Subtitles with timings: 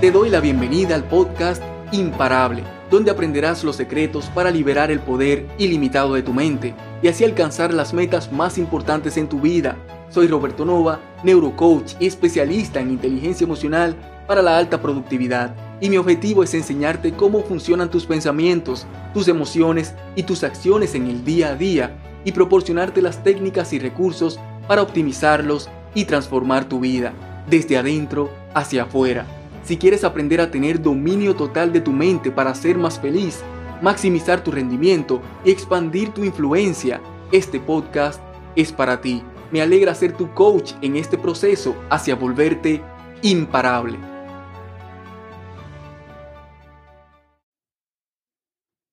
[0.00, 5.46] Te doy la bienvenida al podcast Imparable, donde aprenderás los secretos para liberar el poder
[5.56, 9.74] ilimitado de tu mente y así alcanzar las metas más importantes en tu vida.
[10.10, 13.96] Soy Roberto Nova, neurocoach y especialista en inteligencia emocional
[14.26, 15.54] para la alta productividad.
[15.80, 21.06] Y mi objetivo es enseñarte cómo funcionan tus pensamientos, tus emociones y tus acciones en
[21.06, 24.38] el día a día y proporcionarte las técnicas y recursos
[24.68, 27.14] para optimizarlos y transformar tu vida
[27.48, 29.24] desde adentro hacia afuera.
[29.66, 33.42] Si quieres aprender a tener dominio total de tu mente para ser más feliz,
[33.82, 37.00] maximizar tu rendimiento y expandir tu influencia,
[37.32, 38.22] este podcast
[38.54, 39.24] es para ti.
[39.50, 42.80] Me alegra ser tu coach en este proceso hacia volverte
[43.22, 43.98] imparable.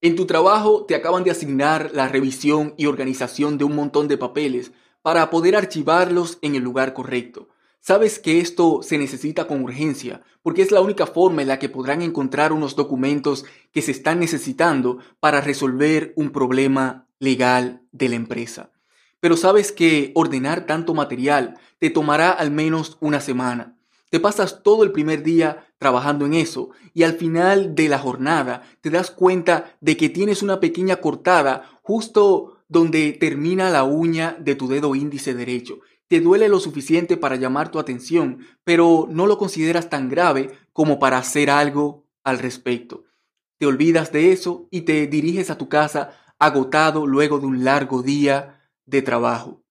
[0.01, 4.17] En tu trabajo te acaban de asignar la revisión y organización de un montón de
[4.17, 4.71] papeles
[5.03, 7.49] para poder archivarlos en el lugar correcto.
[7.85, 11.67] Sabes que esto se necesita con urgencia, porque es la única forma en la que
[11.67, 18.16] podrán encontrar unos documentos que se están necesitando para resolver un problema legal de la
[18.16, 18.71] empresa.
[19.19, 23.75] Pero sabes que ordenar tanto material te tomará al menos una semana.
[24.09, 28.61] Te pasas todo el primer día trabajando en eso y al final de la jornada
[28.80, 34.55] te das cuenta de que tienes una pequeña cortada justo donde termina la uña de
[34.55, 35.80] tu dedo índice derecho
[36.14, 41.00] te duele lo suficiente para llamar tu atención, pero no lo consideras tan grave como
[41.00, 43.05] para hacer algo al respecto.
[43.58, 48.03] Te olvidas de eso y te diriges a tu casa agotado luego de un largo
[48.03, 49.64] día de trabajo.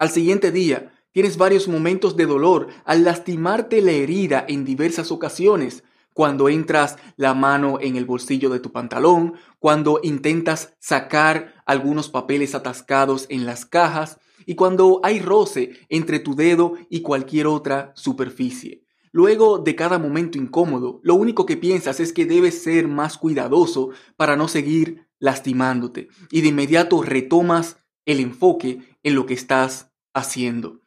[0.00, 5.84] Al siguiente día, tienes varios momentos de dolor al lastimarte la herida en diversas ocasiones,
[6.14, 12.56] cuando entras la mano en el bolsillo de tu pantalón, cuando intentas sacar algunos papeles
[12.56, 18.82] atascados en las cajas, y cuando hay roce entre tu dedo y cualquier otra superficie.
[19.12, 23.90] Luego de cada momento incómodo, lo único que piensas es que debes ser más cuidadoso
[24.16, 30.80] para no seguir lastimándote y de inmediato retomas el enfoque en lo que estás haciendo.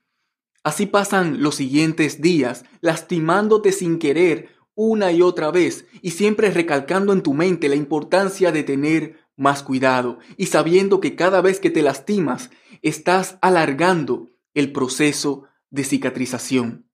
[0.64, 7.14] Así pasan los siguientes días, lastimándote sin querer una y otra vez y siempre recalcando
[7.14, 11.70] en tu mente la importancia de tener más cuidado y sabiendo que cada vez que
[11.70, 12.50] te lastimas
[12.82, 16.90] estás alargando el proceso de cicatrización.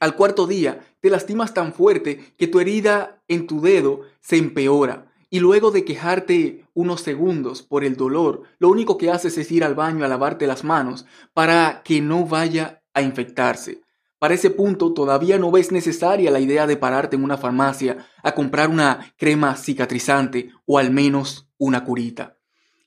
[0.00, 5.12] Al cuarto día te lastimas tan fuerte que tu herida en tu dedo se empeora
[5.30, 9.64] y luego de quejarte unos segundos por el dolor, lo único que haces es ir
[9.64, 13.80] al baño a lavarte las manos para que no vaya a infectarse.
[14.18, 18.34] Para ese punto todavía no ves necesaria la idea de pararte en una farmacia a
[18.34, 22.38] comprar una crema cicatrizante o al menos una curita.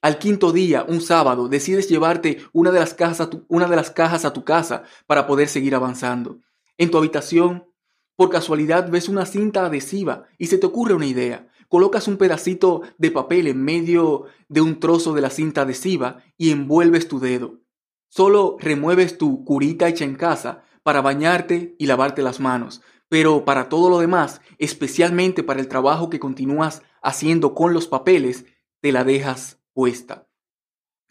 [0.05, 3.75] Al quinto día, un sábado, decides llevarte una de, las cajas a tu, una de
[3.75, 6.41] las cajas a tu casa para poder seguir avanzando.
[6.77, 7.65] En tu habitación,
[8.15, 11.47] por casualidad ves una cinta adhesiva y se te ocurre una idea.
[11.69, 16.51] Colocas un pedacito de papel en medio de un trozo de la cinta adhesiva y
[16.51, 17.61] envuelves tu dedo.
[18.07, 23.69] Solo remueves tu curita hecha en casa para bañarte y lavarte las manos, pero para
[23.69, 28.45] todo lo demás, especialmente para el trabajo que continúas haciendo con los papeles,
[28.81, 29.64] te la dejas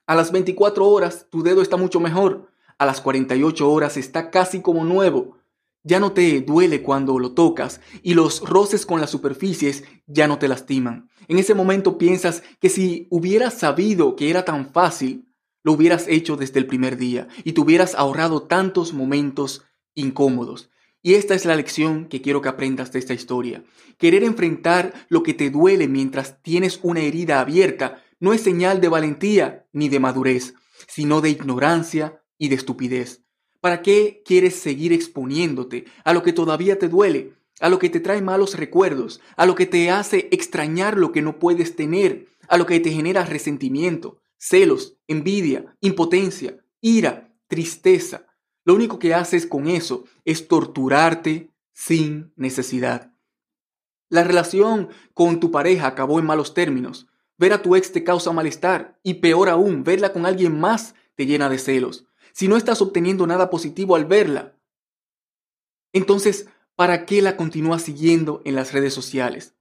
[0.07, 2.51] A las 24 horas tu dedo está mucho mejor.
[2.79, 5.39] A las 48 horas está casi como nuevo.
[5.83, 10.39] Ya no te duele cuando lo tocas y los roces con las superficies ya no
[10.39, 11.11] te lastiman.
[11.29, 15.29] En ese momento piensas que si hubieras sabido que era tan fácil,
[15.63, 19.65] lo hubieras hecho desde el primer día y te hubieras ahorrado tantos momentos
[19.95, 20.71] incómodos.
[21.03, 23.63] Y esta es la lección que quiero que aprendas de esta historia.
[23.99, 28.89] Querer enfrentar lo que te duele mientras tienes una herida abierta no es señal de
[28.89, 30.55] valentía ni de madurez,
[30.89, 33.23] sino de ignorancia y de estupidez.
[33.61, 38.01] ¿Para qué quieres seguir exponiéndote a lo que todavía te duele, a lo que te
[38.01, 42.57] trae malos recuerdos, a lo que te hace extrañar lo que no puedes tener, a
[42.57, 48.25] lo que te genera resentimiento, celos, envidia, impotencia, ira, tristeza?
[48.65, 53.13] Lo único que haces con eso es torturarte sin necesidad.
[54.09, 57.07] La relación con tu pareja acabó en malos términos.
[57.37, 61.27] Ver a tu ex te causa malestar y peor aún, verla con alguien más te
[61.27, 62.07] llena de celos.
[62.33, 64.57] Si no estás obteniendo nada positivo al verla,
[65.93, 69.55] entonces, ¿para qué la continúas siguiendo en las redes sociales?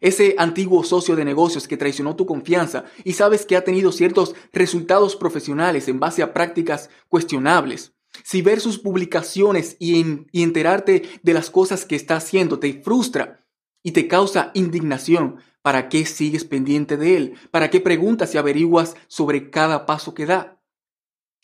[0.00, 4.34] Ese antiguo socio de negocios que traicionó tu confianza y sabes que ha tenido ciertos
[4.52, 7.94] resultados profesionales en base a prácticas cuestionables.
[8.24, 13.45] Si ver sus publicaciones y, y enterarte de las cosas que está haciendo te frustra
[13.86, 17.34] y te causa indignación, ¿Para qué sigues pendiente de él?
[17.50, 20.60] ¿Para qué preguntas y averiguas sobre cada paso que da?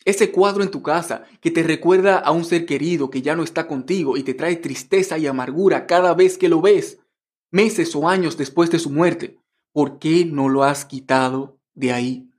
[0.05, 3.43] Ese cuadro en tu casa que te recuerda a un ser querido que ya no
[3.43, 6.99] está contigo y te trae tristeza y amargura cada vez que lo ves,
[7.51, 9.39] meses o años después de su muerte,
[9.73, 12.29] ¿por qué no lo has quitado de ahí?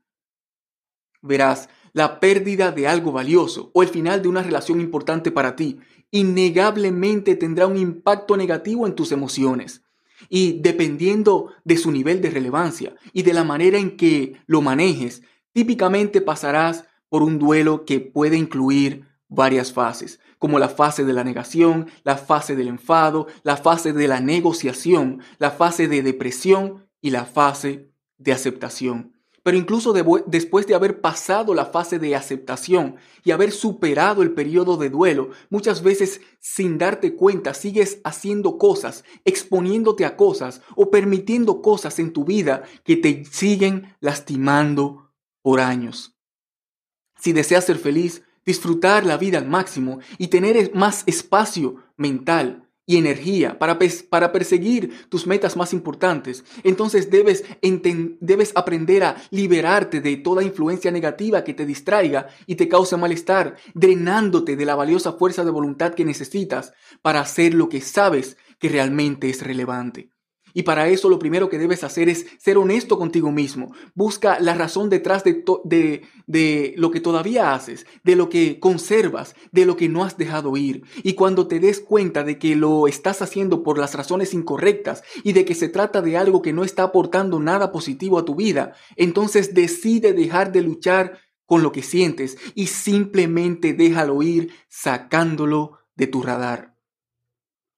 [1.21, 5.81] Verás, la pérdida de algo valioso o el final de una relación importante para ti
[6.11, 9.84] innegablemente tendrá un impacto negativo en tus emociones.
[10.29, 15.23] Y dependiendo de su nivel de relevancia y de la manera en que lo manejes,
[15.53, 21.25] típicamente pasarás por un duelo que puede incluir varias fases, como la fase de la
[21.25, 27.11] negación, la fase del enfado, la fase de la negociación, la fase de depresión y
[27.11, 29.14] la fase de aceptación.
[29.45, 29.93] Pero incluso
[30.27, 35.33] después de haber pasado la fase de aceptación y haber superado el periodo de duelo,
[35.51, 42.15] muchas veces sin darte cuenta sigues haciendo cosas, exponiéndote a cosas o permitiendo cosas en
[42.15, 45.13] tu vida que te siguen lastimando
[45.43, 46.17] por años.
[47.21, 52.99] Si deseas ser feliz, disfrutar la vida al máximo y tener más espacio mental, y
[52.99, 53.79] energía para,
[54.11, 56.45] para perseguir tus metas más importantes.
[56.63, 57.45] Entonces debes,
[58.21, 63.57] debes aprender a liberarte de toda influencia negativa que te distraiga y te cause malestar,
[63.75, 66.73] drenándote de la valiosa fuerza de voluntad que necesitas
[67.03, 70.14] para hacer lo que sabes que realmente es relevante.
[70.55, 73.75] Y para eso lo primero que debes hacer es ser honesto contigo mismo.
[73.95, 75.43] Busca la razón detrás de,
[76.27, 80.57] de, lo que todavía haces, de lo que conservas, de lo que no has dejado
[80.57, 80.85] ir.
[81.03, 85.33] Y cuando te des cuenta de que lo estás haciendo por las razones incorrectas y
[85.33, 88.75] de que se trata de algo que no está aportando nada positivo a tu vida,
[88.97, 96.07] entonces decide dejar de luchar con lo que sientes y simplemente déjalo ir sacándolo de
[96.07, 96.74] tu radar.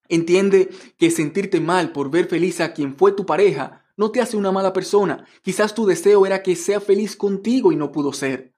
[0.09, 4.37] Entiende que sentirte mal por ver feliz a quien fue tu pareja no te hace
[4.37, 5.25] una mala persona.
[5.43, 8.55] Quizás tu deseo era que sea feliz contigo y no pudo ser.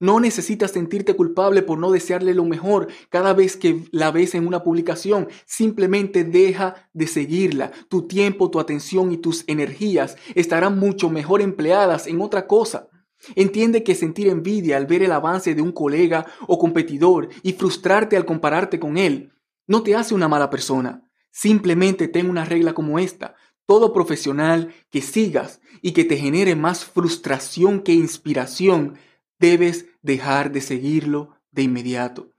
[0.00, 4.48] No necesitas sentirte culpable por no desearle lo mejor cada vez que la ves en
[4.48, 5.28] una publicación.
[5.46, 7.70] Simplemente deja de seguirla.
[7.88, 12.88] Tu tiempo, tu atención y tus energías estarán mucho mejor empleadas en otra cosa.
[13.36, 18.16] Entiende que sentir envidia al ver el avance de un colega o competidor y frustrarte
[18.16, 19.32] al compararte con él
[19.72, 21.08] no te hace una mala persona.
[21.30, 23.36] Simplemente ten una regla como esta.
[23.64, 28.98] Todo profesional que sigas y que te genere más frustración que inspiración,
[29.38, 32.34] debes dejar de seguirlo de inmediato.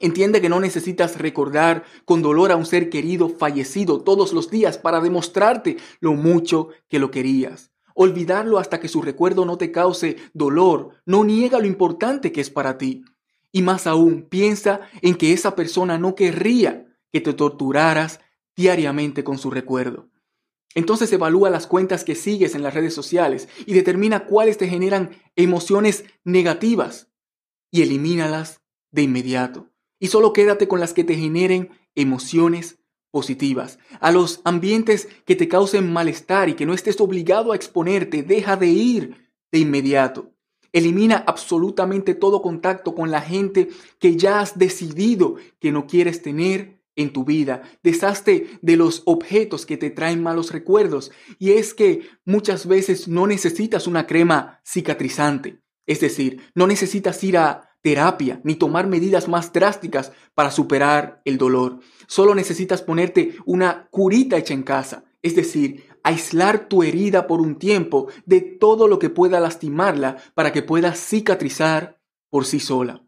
[0.00, 4.76] Entiende que no necesitas recordar con dolor a un ser querido fallecido todos los días
[4.76, 7.70] para demostrarte lo mucho que lo querías.
[7.94, 12.50] Olvidarlo hasta que su recuerdo no te cause dolor no niega lo importante que es
[12.50, 13.04] para ti.
[13.52, 18.20] Y más aún, piensa en que esa persona no querría que te torturaras
[18.56, 20.08] diariamente con su recuerdo.
[20.74, 25.10] Entonces evalúa las cuentas que sigues en las redes sociales y determina cuáles te generan
[25.34, 27.08] emociones negativas
[27.72, 28.62] y elimínalas
[28.92, 29.70] de inmediato.
[29.98, 32.78] Y solo quédate con las que te generen emociones
[33.10, 33.78] positivas.
[34.00, 38.56] A los ambientes que te causen malestar y que no estés obligado a exponerte, deja
[38.56, 40.32] de ir de inmediato.
[40.72, 43.68] Elimina absolutamente todo contacto con la gente
[43.98, 47.62] que ya has decidido que no quieres tener en tu vida.
[47.82, 51.10] Deshazte de los objetos que te traen malos recuerdos.
[51.38, 55.60] Y es que muchas veces no necesitas una crema cicatrizante.
[55.86, 61.38] Es decir, no necesitas ir a terapia ni tomar medidas más drásticas para superar el
[61.38, 61.80] dolor.
[62.06, 65.04] Solo necesitas ponerte una curita hecha en casa.
[65.22, 70.52] Es decir, aislar tu herida por un tiempo de todo lo que pueda lastimarla para
[70.52, 73.04] que pueda cicatrizar por sí sola.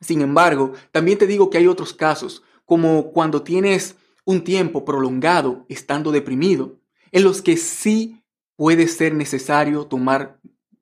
[0.00, 5.64] Sin embargo, también te digo que hay otros casos, como cuando tienes un tiempo prolongado
[5.68, 6.80] estando deprimido,
[7.12, 8.22] en los que sí
[8.56, 10.40] puede ser necesario tomar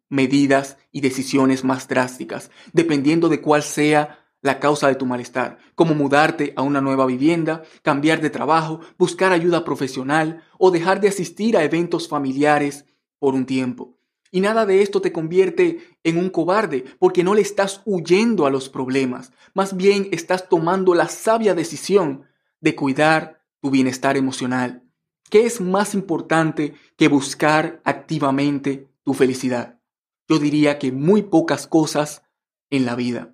[0.09, 5.95] medidas y decisiones más drásticas, dependiendo de cuál sea la causa de tu malestar, como
[5.95, 11.57] mudarte a una nueva vivienda, cambiar de trabajo, buscar ayuda profesional o dejar de asistir
[11.57, 12.85] a eventos familiares
[13.19, 13.97] por un tiempo.
[14.31, 18.51] Y nada de esto te convierte en un cobarde, porque no le estás huyendo a
[18.51, 22.27] los problemas, más bien estás tomando la sabia decisión
[22.61, 24.83] de cuidar tu bienestar emocional.
[25.31, 29.81] ¿Qué es más importante que buscar activamente tu felicidad?
[30.29, 32.25] Yo diría que muy pocas cosas
[32.69, 33.34] en la vida.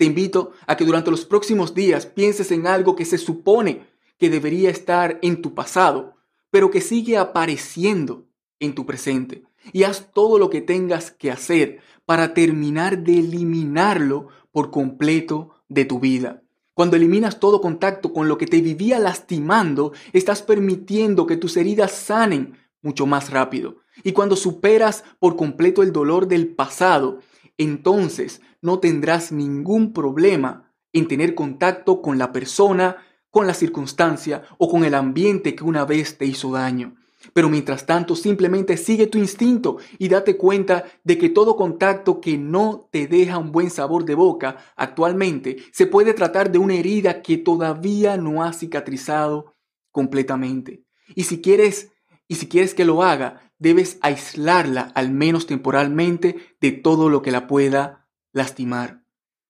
[0.00, 3.82] Te invito a que durante los próximos días pienses en algo que se supone
[4.16, 6.14] que debería estar en tu pasado,
[6.50, 8.24] pero que sigue apareciendo
[8.60, 9.42] en tu presente.
[9.74, 15.84] Y haz todo lo que tengas que hacer para terminar de eliminarlo por completo de
[15.84, 16.44] tu vida.
[16.72, 21.92] Cuando eliminas todo contacto con lo que te vivía lastimando, estás permitiendo que tus heridas
[21.92, 23.76] sanen mucho más rápido.
[24.02, 27.18] Y cuando superas por completo el dolor del pasado,
[27.60, 32.96] entonces no tendrás ningún problema en tener contacto con la persona,
[33.30, 36.96] con la circunstancia o con el ambiente que una vez te hizo daño.
[37.34, 42.38] Pero mientras tanto, simplemente sigue tu instinto y date cuenta de que todo contacto que
[42.38, 47.20] no te deja un buen sabor de boca actualmente se puede tratar de una herida
[47.20, 49.54] que todavía no ha cicatrizado
[49.90, 50.82] completamente.
[51.14, 51.92] Y si quieres,
[52.26, 57.30] y si quieres que lo haga, debes aislarla al menos temporalmente de todo lo que
[57.30, 59.04] la pueda lastimar.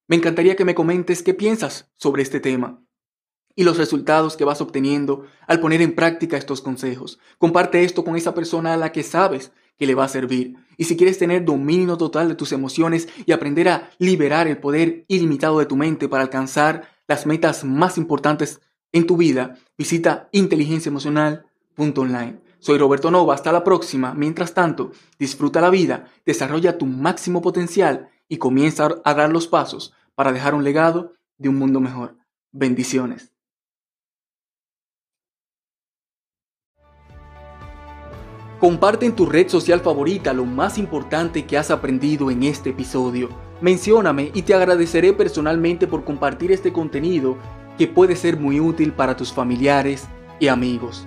[0.06, 2.82] Me encantaría que me comentes qué piensas sobre este tema
[3.56, 7.18] y los resultados que vas obteniendo al poner en práctica estos consejos.
[7.38, 10.56] Comparte esto con esa persona a la que sabes que le va a servir.
[10.76, 15.04] Y si quieres tener dominio total de tus emociones y aprender a liberar el poder
[15.08, 18.60] ilimitado de tu mente para alcanzar las metas más importantes
[18.92, 22.49] en tu vida, visita inteligenciaemocional.online.
[22.60, 24.12] Soy Roberto Nova, hasta la próxima.
[24.14, 29.94] Mientras tanto, disfruta la vida, desarrolla tu máximo potencial y comienza a dar los pasos
[30.14, 32.16] para dejar un legado de un mundo mejor.
[32.52, 33.32] Bendiciones.
[38.60, 43.30] Comparte en tu red social favorita lo más importante que has aprendido en este episodio.
[43.62, 47.38] Mencióname y te agradeceré personalmente por compartir este contenido
[47.78, 51.06] que puede ser muy útil para tus familiares y amigos.